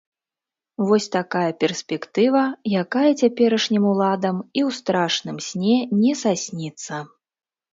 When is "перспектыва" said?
1.63-2.41